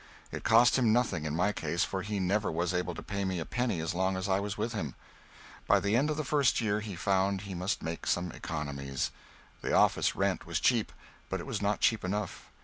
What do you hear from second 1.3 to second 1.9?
my case,